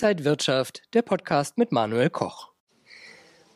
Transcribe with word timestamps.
Inside 0.00 0.24
Wirtschaft, 0.24 0.82
der 0.94 1.02
Podcast 1.02 1.58
mit 1.58 1.72
Manuel 1.72 2.08
Koch. 2.08 2.52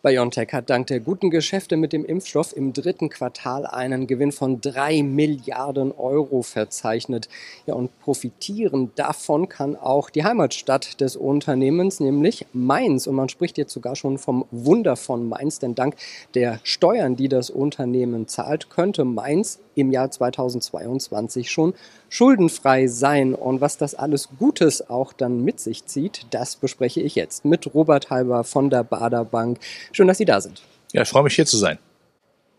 BioNTech 0.03 0.49
hat 0.53 0.71
dank 0.71 0.88
der 0.88 0.99
guten 0.99 1.30
Geschäfte 1.30 1.76
mit 1.76 1.92
dem 1.92 2.04
Impfstoff 2.04 2.56
im 2.56 2.72
dritten 2.72 3.11
Quartal 3.11 3.65
einen 3.65 4.08
Gewinn 4.08 4.33
von 4.33 4.60
drei 4.60 5.04
Milliarden 5.04 5.92
Euro 5.92 6.42
verzeichnet. 6.42 7.28
Ja, 7.67 7.74
und 7.74 7.97
profitieren 8.01 8.90
davon 8.97 9.49
kann 9.49 9.76
auch 9.76 10.10
die 10.10 10.24
Heimatstadt 10.24 11.01
des 11.01 11.15
Unternehmens, 11.15 12.01
nämlich 12.01 12.45
Mainz. 12.53 13.06
Und 13.06 13.15
man 13.15 13.29
spricht 13.29 13.56
jetzt 13.56 13.72
sogar 13.72 13.95
schon 13.95 14.19
vom 14.19 14.45
Wunder 14.51 14.97
von 14.97 15.29
Mainz, 15.29 15.61
denn 15.61 15.77
dank 15.77 15.95
der 16.34 16.59
Steuern, 16.65 17.15
die 17.15 17.29
das 17.29 17.51
Unternehmen 17.51 18.27
zahlt, 18.27 18.69
könnte 18.69 19.05
Mainz 19.05 19.61
im 19.75 19.93
Jahr 19.93 20.11
2022 20.11 21.51
schon 21.51 21.75
schuldenfrei 22.09 22.87
sein. 22.87 23.34
Und 23.34 23.61
was 23.61 23.79
das 23.79 23.95
alles 23.95 24.29
Gutes 24.39 24.89
auch 24.89 25.13
dann 25.13 25.45
mit 25.45 25.61
sich 25.61 25.87
zieht, 25.87 26.27
das 26.30 26.57
bespreche 26.57 27.01
ich 27.01 27.15
jetzt 27.15 27.45
mit 27.45 27.75
Robert 27.75 28.11
Halber 28.11 28.45
von 28.45 28.71
der 28.71 28.85
Bader 28.85 29.25
Bank. 29.25 29.59
Schön, 29.93 30.09
dass 30.09 30.19
Sie 30.19 30.25
da 30.25 30.41
sind. 30.41 30.63
Ja, 30.93 31.03
ich 31.03 31.09
freue 31.09 31.25
mich 31.25 31.35
hier 31.35 31.47
zu 31.47 31.57
sein. 31.57 31.79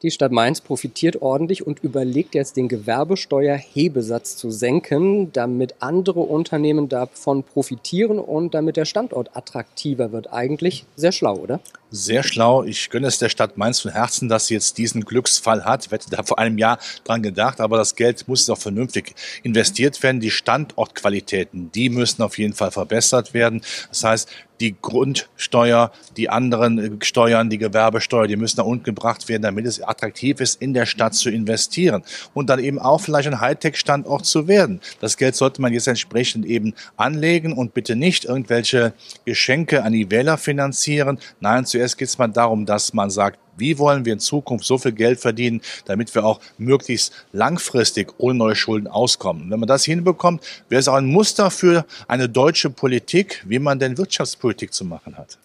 Die 0.03 0.11
Stadt 0.11 0.33
Mainz 0.33 0.59
profitiert 0.59 1.21
ordentlich 1.21 1.65
und 1.65 1.81
überlegt 1.81 2.35
jetzt 2.35 2.57
den 2.57 2.67
Gewerbesteuerhebesatz 2.67 4.35
zu 4.35 4.51
senken, 4.51 5.31
damit 5.31 5.75
andere 5.79 6.19
Unternehmen 6.19 6.89
davon 6.89 7.43
profitieren 7.43 8.19
und 8.19 8.53
damit 8.53 8.75
der 8.75 8.83
Standort 8.83 9.37
attraktiver 9.37 10.11
wird. 10.11 10.33
Eigentlich 10.33 10.83
sehr 10.97 11.13
schlau, 11.13 11.37
oder? 11.37 11.61
Sehr 11.89 12.23
schlau. 12.23 12.63
Ich 12.63 12.89
gönne 12.89 13.07
es 13.07 13.17
der 13.17 13.29
Stadt 13.29 13.55
Mainz 13.55 13.79
von 13.79 13.91
Herzen, 13.91 14.27
dass 14.27 14.47
sie 14.47 14.55
jetzt 14.55 14.77
diesen 14.77 15.05
Glücksfall 15.05 15.63
hat. 15.63 15.85
Ich 15.85 15.91
hätte 15.93 16.09
da 16.09 16.23
vor 16.23 16.37
einem 16.37 16.57
Jahr 16.57 16.79
dran 17.05 17.23
gedacht, 17.23 17.61
aber 17.61 17.77
das 17.77 17.95
Geld 17.95 18.27
muss 18.27 18.49
auch 18.49 18.57
vernünftig 18.57 19.15
investiert 19.43 20.03
werden. 20.03 20.19
Die 20.19 20.31
Standortqualitäten, 20.31 21.71
die 21.71 21.89
müssen 21.89 22.23
auf 22.23 22.37
jeden 22.37 22.55
Fall 22.55 22.71
verbessert 22.71 23.33
werden. 23.33 23.61
Das 23.87 24.03
heißt, 24.03 24.29
die 24.63 24.75
Grundsteuer, 24.81 25.91
die 26.15 26.29
anderen 26.29 27.01
Steuern, 27.03 27.49
die 27.49 27.57
Gewerbesteuer, 27.57 28.27
die 28.27 28.37
müssen 28.37 28.57
nach 28.57 28.65
unten 28.65 28.85
gebracht 28.85 29.27
werden, 29.27 29.41
damit 29.41 29.65
es 29.65 29.81
attraktiv 29.81 30.39
ist, 30.39 30.61
in 30.61 30.73
der 30.73 30.85
Stadt 30.85 31.15
zu 31.15 31.29
investieren 31.29 32.01
und 32.33 32.49
dann 32.49 32.59
eben 32.59 32.79
auch 32.79 33.01
vielleicht 33.01 33.27
ein 33.27 33.41
Hightech-Standort 33.41 34.25
zu 34.25 34.47
werden. 34.47 34.79
Das 35.01 35.17
Geld 35.17 35.35
sollte 35.35 35.61
man 35.61 35.73
jetzt 35.73 35.87
entsprechend 35.87 36.45
eben 36.45 36.73
anlegen 36.95 37.51
und 37.51 37.73
bitte 37.73 37.97
nicht 37.97 38.23
irgendwelche 38.23 38.93
Geschenke 39.25 39.83
an 39.83 39.91
die 39.91 40.09
Wähler 40.09 40.37
finanzieren. 40.37 41.19
Nein, 41.41 41.65
zuerst 41.65 41.97
geht 41.97 42.07
es 42.07 42.17
mal 42.17 42.29
darum, 42.29 42.65
dass 42.65 42.93
man 42.93 43.09
sagt, 43.09 43.39
wie 43.57 43.77
wollen 43.77 44.05
wir 44.05 44.13
in 44.13 44.19
Zukunft 44.19 44.65
so 44.65 44.77
viel 44.77 44.91
Geld 44.91 45.19
verdienen, 45.19 45.61
damit 45.85 46.13
wir 46.15 46.25
auch 46.25 46.39
möglichst 46.57 47.13
langfristig 47.31 48.13
ohne 48.17 48.37
neue 48.37 48.55
Schulden 48.55 48.87
auskommen? 48.87 49.49
Wenn 49.49 49.59
man 49.59 49.67
das 49.67 49.85
hinbekommt, 49.85 50.43
wäre 50.69 50.79
es 50.79 50.87
auch 50.87 50.95
ein 50.95 51.05
Muster 51.05 51.51
für 51.51 51.85
eine 52.07 52.29
deutsche 52.29 52.69
Politik, 52.69 53.43
wie 53.47 53.59
man 53.59 53.79
denn 53.79 53.97
Wirtschaftspolitik 53.97 54.73
zu 54.73 54.85
machen 54.85 55.17
hat. 55.17 55.37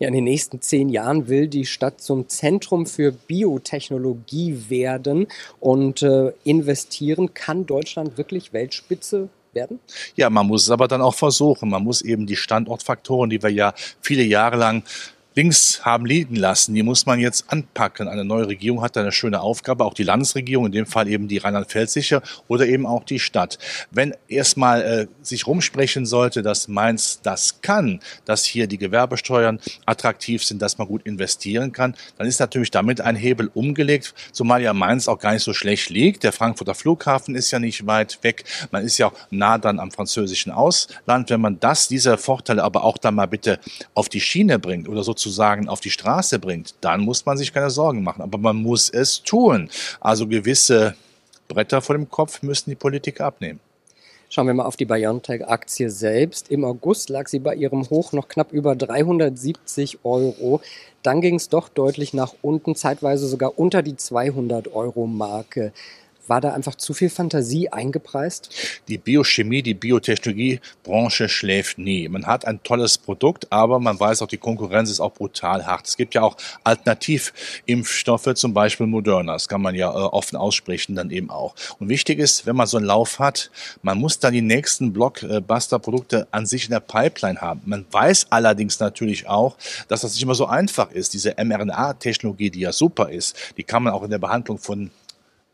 Ja, 0.00 0.08
in 0.08 0.14
den 0.14 0.24
nächsten 0.24 0.62
zehn 0.62 0.88
Jahren 0.88 1.28
will 1.28 1.46
die 1.46 1.66
Stadt 1.66 2.00
zum 2.00 2.26
Zentrum 2.26 2.86
für 2.86 3.12
Biotechnologie 3.12 4.64
werden 4.70 5.26
und 5.60 6.02
äh, 6.02 6.32
investieren. 6.42 7.34
Kann 7.34 7.66
Deutschland 7.66 8.16
wirklich 8.16 8.54
Weltspitze 8.54 9.28
werden? 9.52 9.78
Ja, 10.16 10.30
man 10.30 10.46
muss 10.46 10.62
es 10.62 10.70
aber 10.70 10.88
dann 10.88 11.02
auch 11.02 11.14
versuchen. 11.14 11.68
Man 11.68 11.84
muss 11.84 12.00
eben 12.00 12.26
die 12.26 12.36
Standortfaktoren, 12.36 13.28
die 13.28 13.42
wir 13.42 13.50
ja 13.50 13.74
viele 14.00 14.22
Jahre 14.22 14.56
lang 14.56 14.84
links 15.40 15.86
haben 15.86 16.04
liegen 16.04 16.36
lassen. 16.36 16.74
Die 16.74 16.82
muss 16.82 17.06
man 17.06 17.18
jetzt 17.18 17.46
anpacken. 17.50 18.08
Eine 18.08 18.26
neue 18.26 18.46
Regierung 18.46 18.82
hat 18.82 18.94
da 18.94 19.00
eine 19.00 19.10
schöne 19.10 19.40
Aufgabe, 19.40 19.86
auch 19.86 19.94
die 19.94 20.02
Landesregierung, 20.02 20.66
in 20.66 20.72
dem 20.72 20.84
Fall 20.84 21.08
eben 21.08 21.28
die 21.28 21.38
Rheinland-Pfälzische 21.38 22.20
oder 22.46 22.66
eben 22.66 22.84
auch 22.84 23.04
die 23.04 23.18
Stadt. 23.18 23.58
Wenn 23.90 24.14
erstmal 24.28 24.82
äh, 24.82 25.06
sich 25.22 25.46
rumsprechen 25.46 26.04
sollte, 26.04 26.42
dass 26.42 26.68
Mainz 26.68 27.20
das 27.22 27.62
kann, 27.62 28.00
dass 28.26 28.44
hier 28.44 28.66
die 28.66 28.76
Gewerbesteuern 28.76 29.60
attraktiv 29.86 30.44
sind, 30.44 30.60
dass 30.60 30.76
man 30.76 30.86
gut 30.86 31.06
investieren 31.06 31.72
kann, 31.72 31.94
dann 32.18 32.26
ist 32.26 32.38
natürlich 32.38 32.70
damit 32.70 33.00
ein 33.00 33.16
Hebel 33.16 33.50
umgelegt, 33.54 34.14
zumal 34.32 34.60
ja 34.60 34.74
Mainz 34.74 35.08
auch 35.08 35.18
gar 35.18 35.32
nicht 35.32 35.42
so 35.42 35.54
schlecht 35.54 35.88
liegt. 35.88 36.22
Der 36.22 36.32
Frankfurter 36.32 36.74
Flughafen 36.74 37.34
ist 37.34 37.50
ja 37.50 37.58
nicht 37.58 37.86
weit 37.86 38.18
weg. 38.20 38.44
Man 38.72 38.84
ist 38.84 38.98
ja 38.98 39.06
auch 39.06 39.14
nah 39.30 39.56
dann 39.56 39.80
am 39.80 39.90
französischen 39.90 40.52
Ausland. 40.52 41.30
Wenn 41.30 41.40
man 41.40 41.58
das, 41.60 41.88
diese 41.88 42.18
Vorteile 42.18 42.62
aber 42.62 42.84
auch 42.84 42.98
dann 42.98 43.14
mal 43.14 43.26
bitte 43.26 43.58
auf 43.94 44.10
die 44.10 44.20
Schiene 44.20 44.58
bringt 44.58 44.86
oder 44.86 45.02
so 45.02 45.14
sozusagen 45.30 45.68
auf 45.68 45.80
die 45.80 45.90
Straße 45.90 46.38
bringt, 46.38 46.74
dann 46.80 47.00
muss 47.00 47.24
man 47.24 47.38
sich 47.38 47.52
keine 47.52 47.70
Sorgen 47.70 48.02
machen. 48.02 48.22
Aber 48.22 48.38
man 48.38 48.56
muss 48.56 48.90
es 48.90 49.22
tun. 49.22 49.70
Also 50.00 50.26
gewisse 50.26 50.94
Bretter 51.48 51.80
vor 51.80 51.96
dem 51.96 52.10
Kopf 52.10 52.42
müssen 52.42 52.70
die 52.70 52.76
Politiker 52.76 53.26
abnehmen. 53.26 53.60
Schauen 54.28 54.46
wir 54.46 54.54
mal 54.54 54.64
auf 54.64 54.76
die 54.76 54.84
BioNTech-Aktie 54.84 55.90
selbst. 55.90 56.50
Im 56.50 56.64
August 56.64 57.08
lag 57.08 57.26
sie 57.26 57.40
bei 57.40 57.54
ihrem 57.54 57.88
Hoch 57.90 58.12
noch 58.12 58.28
knapp 58.28 58.52
über 58.52 58.76
370 58.76 60.04
Euro. 60.04 60.60
Dann 61.02 61.20
ging 61.20 61.34
es 61.34 61.48
doch 61.48 61.68
deutlich 61.68 62.14
nach 62.14 62.34
unten, 62.42 62.76
zeitweise 62.76 63.26
sogar 63.26 63.58
unter 63.58 63.82
die 63.82 63.94
200-Euro-Marke. 63.94 65.72
War 66.30 66.40
da 66.40 66.52
einfach 66.52 66.76
zu 66.76 66.94
viel 66.94 67.10
Fantasie 67.10 67.70
eingepreist? 67.70 68.54
Die 68.86 68.98
Biochemie, 68.98 69.62
die 69.62 69.74
Biotechnologiebranche 69.74 71.28
schläft 71.28 71.76
nie. 71.76 72.08
Man 72.08 72.24
hat 72.24 72.44
ein 72.44 72.62
tolles 72.62 72.98
Produkt, 72.98 73.48
aber 73.50 73.80
man 73.80 73.98
weiß 73.98 74.22
auch, 74.22 74.28
die 74.28 74.36
Konkurrenz 74.36 74.90
ist 74.90 75.00
auch 75.00 75.12
brutal 75.12 75.66
hart. 75.66 75.88
Es 75.88 75.96
gibt 75.96 76.14
ja 76.14 76.22
auch 76.22 76.36
Alternativimpfstoffe, 76.62 78.32
zum 78.34 78.54
Beispiel 78.54 78.86
Moderna. 78.86 79.32
Das 79.32 79.48
kann 79.48 79.60
man 79.60 79.74
ja 79.74 79.90
äh, 79.90 79.92
offen 79.92 80.36
aussprechen 80.36 80.94
dann 80.94 81.10
eben 81.10 81.30
auch. 81.30 81.56
Und 81.80 81.88
wichtig 81.88 82.20
ist, 82.20 82.46
wenn 82.46 82.54
man 82.54 82.68
so 82.68 82.76
einen 82.76 82.86
Lauf 82.86 83.18
hat, 83.18 83.50
man 83.82 83.98
muss 83.98 84.20
dann 84.20 84.32
die 84.32 84.40
nächsten 84.40 84.92
Blockbuster-Produkte 84.92 86.28
an 86.30 86.46
sich 86.46 86.66
in 86.66 86.70
der 86.70 86.78
Pipeline 86.78 87.40
haben. 87.40 87.62
Man 87.64 87.86
weiß 87.90 88.28
allerdings 88.30 88.78
natürlich 88.78 89.28
auch, 89.28 89.56
dass 89.88 90.02
das 90.02 90.12
nicht 90.14 90.22
immer 90.22 90.36
so 90.36 90.46
einfach 90.46 90.92
ist. 90.92 91.12
Diese 91.12 91.34
mRNA-Technologie, 91.36 92.50
die 92.50 92.60
ja 92.60 92.72
super 92.72 93.10
ist, 93.10 93.36
die 93.56 93.64
kann 93.64 93.82
man 93.82 93.92
auch 93.92 94.04
in 94.04 94.10
der 94.10 94.18
Behandlung 94.18 94.58
von 94.58 94.92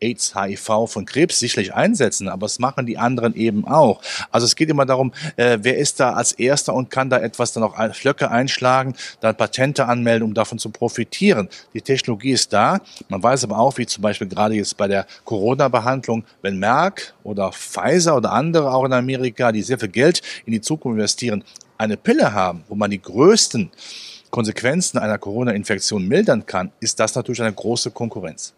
AIDS, 0.00 0.34
HIV 0.34 0.86
von 0.86 1.06
Krebs 1.06 1.38
sicherlich 1.38 1.74
einsetzen, 1.74 2.28
aber 2.28 2.46
es 2.46 2.58
machen 2.58 2.86
die 2.86 2.98
anderen 2.98 3.34
eben 3.34 3.66
auch. 3.66 4.00
Also 4.30 4.44
es 4.44 4.56
geht 4.56 4.68
immer 4.68 4.86
darum, 4.86 5.12
äh, 5.36 5.58
wer 5.62 5.78
ist 5.78 6.00
da 6.00 6.12
als 6.12 6.32
Erster 6.32 6.74
und 6.74 6.90
kann 6.90 7.10
da 7.10 7.18
etwas 7.18 7.52
dann 7.52 7.62
auch 7.62 7.76
Flöcke 7.94 8.30
einschlagen, 8.30 8.94
dann 9.20 9.36
Patente 9.36 9.86
anmelden, 9.86 10.26
um 10.26 10.34
davon 10.34 10.58
zu 10.58 10.70
profitieren. 10.70 11.48
Die 11.74 11.80
Technologie 11.80 12.32
ist 12.32 12.52
da. 12.52 12.80
Man 13.08 13.22
weiß 13.22 13.44
aber 13.44 13.58
auch, 13.58 13.78
wie 13.78 13.86
zum 13.86 14.02
Beispiel 14.02 14.28
gerade 14.28 14.54
jetzt 14.54 14.76
bei 14.76 14.88
der 14.88 15.06
Corona-Behandlung, 15.24 16.24
wenn 16.42 16.58
Merck 16.58 17.14
oder 17.24 17.52
Pfizer 17.52 18.16
oder 18.16 18.32
andere 18.32 18.72
auch 18.72 18.84
in 18.84 18.92
Amerika, 18.92 19.52
die 19.52 19.62
sehr 19.62 19.78
viel 19.78 19.88
Geld 19.88 20.22
in 20.44 20.52
die 20.52 20.60
Zukunft 20.60 20.96
investieren, 20.96 21.44
eine 21.78 21.96
Pille 21.96 22.32
haben, 22.32 22.64
wo 22.68 22.74
man 22.74 22.90
die 22.90 23.00
größten 23.00 23.70
Konsequenzen 24.30 24.98
einer 24.98 25.18
Corona-Infektion 25.18 26.06
mildern 26.06 26.44
kann, 26.46 26.72
ist 26.80 26.98
das 27.00 27.14
natürlich 27.14 27.40
eine 27.40 27.52
große 27.52 27.90
Konkurrenz. 27.90 28.54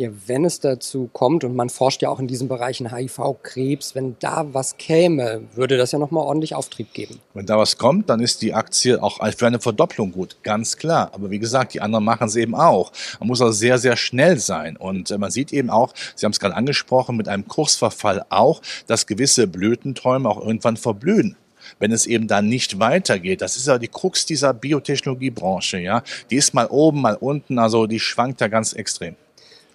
Ja, 0.00 0.08
wenn 0.26 0.46
es 0.46 0.60
dazu 0.60 1.10
kommt, 1.12 1.44
und 1.44 1.54
man 1.54 1.68
forscht 1.68 2.00
ja 2.00 2.08
auch 2.08 2.20
in 2.20 2.26
diesen 2.26 2.48
Bereichen 2.48 2.90
HIV, 2.90 3.36
Krebs, 3.42 3.94
wenn 3.94 4.16
da 4.18 4.46
was 4.54 4.78
käme, 4.78 5.42
würde 5.54 5.76
das 5.76 5.92
ja 5.92 5.98
nochmal 5.98 6.24
ordentlich 6.24 6.54
Auftrieb 6.54 6.94
geben. 6.94 7.20
Wenn 7.34 7.44
da 7.44 7.58
was 7.58 7.76
kommt, 7.76 8.08
dann 8.08 8.20
ist 8.20 8.40
die 8.40 8.54
Aktie 8.54 9.02
auch 9.02 9.18
für 9.36 9.46
eine 9.46 9.60
Verdopplung 9.60 10.12
gut, 10.12 10.38
ganz 10.42 10.78
klar. 10.78 11.10
Aber 11.12 11.30
wie 11.30 11.38
gesagt, 11.38 11.74
die 11.74 11.82
anderen 11.82 12.02
machen 12.02 12.28
es 12.28 12.36
eben 12.36 12.54
auch. 12.54 12.92
Man 13.18 13.26
muss 13.28 13.42
also 13.42 13.52
sehr, 13.52 13.76
sehr 13.76 13.98
schnell 13.98 14.38
sein. 14.38 14.78
Und 14.78 15.10
äh, 15.10 15.18
man 15.18 15.30
sieht 15.30 15.52
eben 15.52 15.68
auch, 15.68 15.92
Sie 16.16 16.24
haben 16.24 16.32
es 16.32 16.40
gerade 16.40 16.56
angesprochen, 16.56 17.18
mit 17.18 17.28
einem 17.28 17.46
Kursverfall 17.46 18.24
auch, 18.30 18.62
dass 18.86 19.06
gewisse 19.06 19.48
Blütenträume 19.48 20.26
auch 20.30 20.40
irgendwann 20.40 20.78
verblühen 20.78 21.36
wenn 21.78 21.92
es 21.92 22.06
eben 22.06 22.26
dann 22.26 22.48
nicht 22.48 22.78
weitergeht. 22.78 23.42
Das 23.42 23.56
ist 23.56 23.66
ja 23.66 23.78
die 23.78 23.88
Krux 23.88 24.24
dieser 24.24 24.54
Biotechnologiebranche, 24.54 25.78
ja. 25.78 26.02
Die 26.30 26.36
ist 26.36 26.54
mal 26.54 26.66
oben, 26.66 27.02
mal 27.02 27.16
unten, 27.16 27.58
also 27.58 27.86
die 27.86 28.00
schwankt 28.00 28.40
ja 28.40 28.48
ganz 28.48 28.72
extrem. 28.72 29.14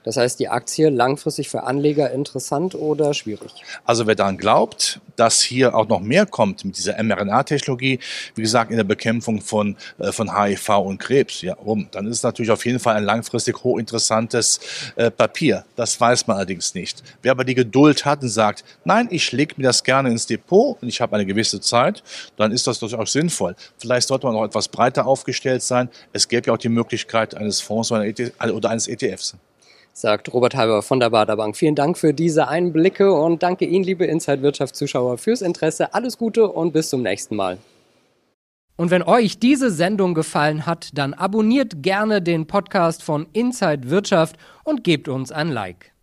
Das 0.06 0.18
heißt, 0.18 0.40
die 0.40 0.48
Aktie 0.48 0.90
langfristig 0.90 1.50
für 1.50 1.64
Anleger 1.64 2.12
interessant 2.12 2.76
oder 2.76 3.14
schwierig? 3.14 3.52
Also 3.86 4.06
wer 4.06 4.14
daran 4.14 4.38
glaubt, 4.38 5.02
dass 5.16 5.42
hier 5.42 5.76
auch 5.76 5.88
noch 5.88 6.00
mehr 6.00 6.28
kommt 6.28 6.64
mit 6.64 6.78
dieser 6.78 7.02
mRNA-Technologie, 7.02 8.00
wie 8.36 8.42
gesagt, 8.42 8.70
in 8.70 8.78
der 8.78 8.84
Bekämpfung 8.84 9.42
von, 9.42 9.76
äh, 9.98 10.12
von 10.12 10.38
HIV 10.38 10.70
und 10.78 11.00
Krebs, 11.00 11.42
ja, 11.42 11.56
um, 11.56 11.88
dann 11.92 12.06
ist 12.06 12.18
es 12.18 12.24
natürlich 12.24 12.52
auf 12.52 12.66
jeden 12.66 12.80
Fall 12.80 12.96
ein 12.96 13.04
langfristig 13.04 13.64
hochinteressantes 13.64 14.60
äh, 14.96 15.10
Papier. 15.10 15.66
Das 15.76 16.00
weiß 16.00 16.28
man 16.28 16.38
allerdings 16.38 16.76
nicht. 16.76 17.02
Wer 17.24 17.32
aber 17.32 17.44
die 17.44 17.56
Geduld 17.56 18.06
hat 18.06 18.22
und 18.22 18.30
sagt, 18.30 18.64
nein, 18.84 19.08
ich 19.10 19.32
lege 19.32 19.56
mir 19.58 19.64
das 19.64 19.84
gerne 19.84 20.10
ins 20.10 20.28
Depot 20.28 20.78
und 20.82 20.88
ich 20.88 21.02
habe 21.02 21.16
eine 21.16 21.26
gewisse 21.26 21.60
Zeit, 21.62 22.04
dann 22.38 22.52
ist 22.52 22.68
das 22.68 22.78
durchaus 22.78 23.12
sinnvoll. 23.12 23.56
Vielleicht 23.78 24.08
sollte 24.08 24.28
man 24.28 24.36
noch 24.36 24.46
etwas 24.46 24.68
breiter 24.68 25.08
aufgestellt 25.08 25.64
sein. 25.64 25.90
Es 26.14 26.28
gäbe 26.28 26.48
ja 26.48 26.54
auch 26.54 26.58
die 26.58 26.70
Möglichkeit 26.70 27.34
eines 27.34 27.60
Fonds 27.60 27.92
oder 27.92 28.06
e 28.06 28.32
eines 28.40 28.88
ETFs 28.88 29.36
sagt 29.96 30.34
Robert 30.34 30.56
Halber 30.56 30.82
von 30.82 31.00
der 31.00 31.10
Baderbank. 31.10 31.56
Vielen 31.56 31.74
Dank 31.74 31.98
für 31.98 32.14
diese 32.14 32.50
Einblicke 32.50 33.14
und 33.14 33.42
danke 33.42 33.66
Ihnen, 33.66 33.86
liebe 33.86 34.06
Inside 34.06 34.42
Wirtschaft 34.42 34.76
Zuschauer, 34.76 35.18
fürs 35.18 35.42
Interesse. 35.42 35.94
Alles 35.94 36.18
Gute 36.18 36.50
und 36.50 36.74
bis 36.74 36.90
zum 36.90 37.02
nächsten 37.02 37.38
Mal. 37.38 37.58
Und 38.76 38.92
wenn 38.92 39.04
euch 39.04 39.40
diese 39.40 39.72
Sendung 39.72 40.14
gefallen 40.14 40.66
hat, 40.66 40.90
dann 40.96 41.14
abonniert 41.14 41.82
gerne 41.82 42.22
den 42.22 42.46
Podcast 42.46 43.04
von 43.04 43.26
Inside 43.32 43.90
Wirtschaft 43.90 44.36
und 44.66 44.84
gebt 44.84 45.08
uns 45.08 45.32
ein 45.32 45.48
Like. 45.48 45.95